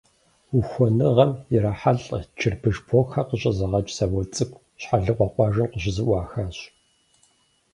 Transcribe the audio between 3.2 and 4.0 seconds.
къыщӏэзыгъэкӏ